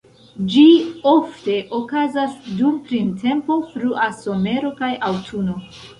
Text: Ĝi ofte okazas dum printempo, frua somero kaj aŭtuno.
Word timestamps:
Ĝi 0.53 0.63
ofte 1.09 1.57
okazas 1.81 2.33
dum 2.61 2.79
printempo, 2.89 3.61
frua 3.75 4.11
somero 4.23 4.73
kaj 4.81 4.91
aŭtuno. 5.13 5.61